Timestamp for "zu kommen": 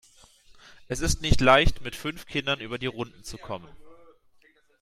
3.23-3.69